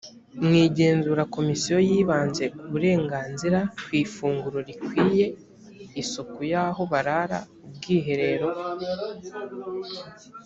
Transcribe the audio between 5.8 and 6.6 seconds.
isuku y